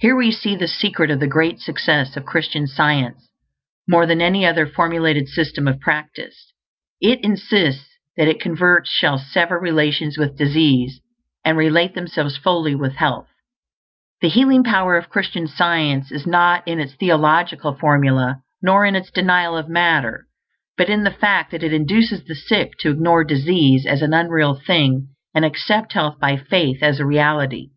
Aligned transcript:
Here 0.00 0.14
we 0.14 0.30
see 0.30 0.54
the 0.54 0.68
secret 0.68 1.10
of 1.10 1.18
the 1.18 1.26
great 1.26 1.58
success 1.58 2.14
of 2.14 2.26
Christian 2.26 2.66
Science; 2.66 3.30
more 3.88 4.04
than 4.04 4.20
any 4.20 4.44
other 4.44 4.66
formulated 4.66 5.28
system 5.28 5.66
of 5.66 5.80
practice, 5.80 6.52
it 7.00 7.24
insists 7.24 7.88
that 8.18 8.28
its 8.28 8.42
converts 8.42 8.90
shall 8.90 9.16
sever 9.16 9.58
relations 9.58 10.18
with 10.18 10.36
disease, 10.36 11.00
and 11.42 11.56
relate 11.56 11.94
themselves 11.94 12.36
fully 12.36 12.74
with 12.74 12.96
health. 12.96 13.28
The 14.20 14.28
healing 14.28 14.62
power 14.62 14.98
of 14.98 15.08
Christian 15.08 15.46
Science 15.46 16.12
is 16.12 16.26
not 16.26 16.68
in 16.68 16.78
its 16.78 16.92
theological 16.92 17.74
formulæ, 17.74 18.42
nor 18.60 18.84
in 18.84 18.94
its 18.94 19.10
denial 19.10 19.56
of 19.56 19.70
matter; 19.70 20.26
but 20.76 20.90
in 20.90 21.02
the 21.04 21.10
fact 21.10 21.50
that 21.52 21.62
it 21.62 21.72
induces 21.72 22.22
the 22.24 22.34
sick 22.34 22.72
to 22.80 22.90
ignore 22.90 23.24
disease 23.24 23.86
as 23.86 24.02
an 24.02 24.12
unreal 24.12 24.54
thing 24.54 25.08
and 25.34 25.46
accept 25.46 25.94
health 25.94 26.18
by 26.20 26.36
faith 26.36 26.82
as 26.82 27.00
a 27.00 27.06
reality. 27.06 27.70